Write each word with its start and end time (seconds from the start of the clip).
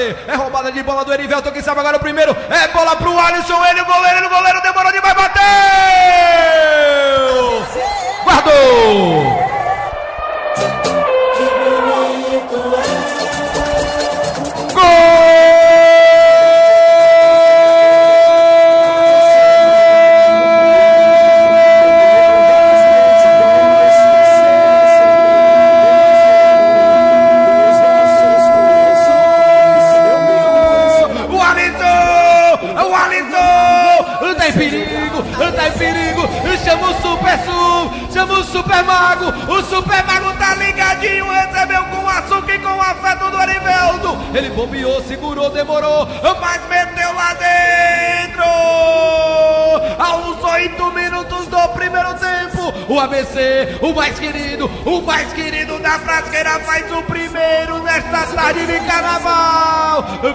É 0.00 0.34
roubada 0.34 0.72
de 0.72 0.82
bola 0.82 1.04
do 1.04 1.12
Erivelton, 1.12 1.50
que 1.50 1.62
sabe 1.62 1.80
agora 1.80 1.96
o 1.96 2.00
primeiro. 2.00 2.36
É 2.50 2.68
bola 2.68 2.96
pro 2.96 3.18
Alisson, 3.18 3.64
ele, 3.66 3.80
o 3.80 3.84
goleiro, 3.84 4.26
o 4.26 4.30
goleiro 4.30 4.62
demorou 4.62 4.92
demais, 4.92 5.14
bateu! 5.14 6.21
Chama 36.64 36.90
o 36.90 36.94
Super 37.02 37.38
Sul, 37.44 37.92
chama 38.12 38.34
o 38.38 38.44
Super 38.44 38.84
Mago, 38.84 39.52
o 39.52 39.62
Super 39.62 40.04
Mago 40.04 40.32
tá 40.38 40.54
ligadinho, 40.54 41.28
recebeu 41.28 41.84
com 41.84 42.08
açúcar 42.08 42.54
e 42.54 42.58
com 42.58 42.80
afeto 42.80 43.30
do 43.30 43.36
Ariveldo. 43.36 44.18
Ele 44.34 44.50
bombeou, 44.50 45.02
segurou, 45.02 45.50
demorou, 45.50 46.08
mas 46.40 46.60
meteu 46.68 47.12
lá 47.14 47.34
dentro. 47.34 48.42
Aos 49.98 50.42
oito 50.54 50.90
minutos 50.92 51.46
do 51.46 51.68
primeiro 51.70 52.14
tempo, 52.14 52.72
o 52.88 53.00
ABC, 53.00 53.78
o 53.80 53.92
mais 53.92 54.18
querido, 54.18 54.70
o 54.86 55.00
mais 55.02 55.32
querido 55.32 55.78
da 55.78 55.98
frasqueira 55.98 56.58
faz 56.60 56.90
o 56.92 57.02
primeiro 57.02 57.82
nesta 57.82 58.26
tarde 58.26 58.66
de 58.66 58.80
carnaval. 58.80 59.41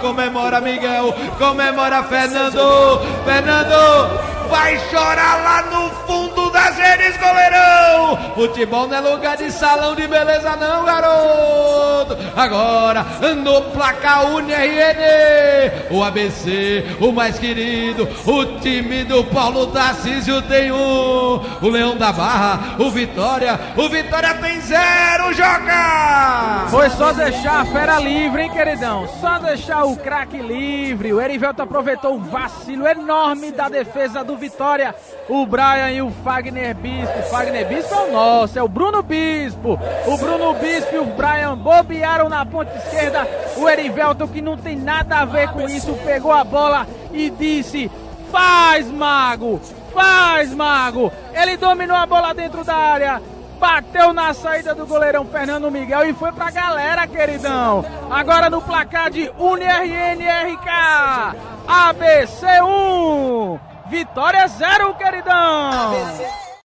Comemora 0.00 0.60
Miguel, 0.60 1.14
comemora 1.38 2.02
Fernando, 2.04 3.00
Fernando 3.24 4.34
vai 4.48 4.78
chorar 4.90 5.42
lá 5.42 5.62
no 5.62 5.90
fundo 6.06 6.50
das 6.50 6.76
redes, 6.76 7.16
goleirão. 7.18 8.34
Futebol 8.34 8.86
não 8.86 8.96
é 8.96 9.00
lugar 9.00 9.36
de 9.36 9.50
salão 9.50 9.94
de 9.94 10.06
beleza, 10.06 10.56
não, 10.56 10.84
garoto. 10.84 12.16
Agora, 12.36 13.04
no 13.42 13.62
placar 13.72 14.26
UNRN, 14.26 14.54
o 15.90 16.02
ABC, 16.02 16.84
o 17.00 17.12
mais 17.12 17.38
querido, 17.38 18.08
o 18.26 18.44
time 18.60 19.04
do 19.04 19.24
Paulo 19.24 19.68
Tarcísio 19.68 20.42
tem 20.42 20.72
um. 20.72 21.40
O 21.60 21.68
Leão 21.68 21.96
da 21.96 22.12
Barra, 22.12 22.76
o 22.78 22.90
Vitória, 22.90 23.58
o 23.76 23.88
Vitória 23.88 24.34
tem 24.34 24.60
zero, 24.60 25.32
joga! 25.32 26.66
Foi 26.70 26.90
só 26.90 27.12
deixar 27.12 27.60
a 27.60 27.64
fera 27.64 27.98
livre, 27.98 28.42
hein, 28.42 28.50
queridão? 28.50 29.06
Só 29.20 29.38
deixar 29.38 29.84
o 29.84 29.96
craque 29.96 30.38
livre. 30.38 31.12
O 31.12 31.20
Erivelto 31.20 31.62
aproveitou 31.62 32.14
o 32.14 32.20
vacilo 32.20 32.86
enorme 32.86 33.52
da 33.52 33.68
defesa 33.68 34.24
do 34.24 34.36
Vitória. 34.36 34.94
O 35.28 35.46
Brian 35.46 35.90
e 35.90 36.02
o 36.02 36.10
Fagner 36.10 36.74
Bispo. 36.74 37.18
O 37.18 37.22
Fagner 37.24 37.66
Bispo 37.66 37.94
é 37.94 37.98
o 37.98 38.12
nosso, 38.12 38.58
é 38.58 38.62
o 38.62 38.68
Bruno 38.68 39.02
Bispo. 39.02 39.78
O 40.06 40.16
Bruno 40.16 40.54
Bispo 40.54 40.94
e 40.94 40.98
o 40.98 41.06
Brian 41.06 41.56
bobearam 41.56 42.28
na 42.28 42.44
ponta 42.44 42.76
esquerda. 42.76 43.26
O 43.56 43.68
Erivelto, 43.68 44.26
que 44.28 44.42
não 44.42 44.56
tem 44.56 44.76
nada 44.76 45.18
a 45.18 45.24
ver 45.24 45.48
com 45.54 45.68
isso, 45.68 45.94
pegou 46.04 46.32
a 46.32 46.44
bola 46.44 46.86
e 47.12 47.30
disse: 47.30 47.90
Faz, 48.30 48.90
mago! 48.90 49.60
Faz, 49.94 50.52
mago! 50.52 51.12
Ele 51.32 51.56
dominou 51.56 51.96
a 51.96 52.04
bola 52.04 52.34
dentro 52.34 52.64
da 52.64 52.74
área 52.74 53.22
bateu 53.64 54.12
na 54.12 54.34
saída 54.34 54.74
do 54.74 54.86
goleirão 54.86 55.24
Fernando 55.24 55.70
Miguel 55.70 56.10
e 56.10 56.12
foi 56.12 56.30
pra 56.32 56.50
galera, 56.50 57.06
queridão. 57.06 57.82
Agora 58.10 58.50
no 58.50 58.60
placar 58.60 59.10
de 59.10 59.30
UniRNRK, 59.38 60.68
ABC 61.66 62.46
1, 62.60 63.58
Vitória 63.86 64.46
0, 64.48 64.94
queridão. 64.94 65.70
ABC. 65.72 66.43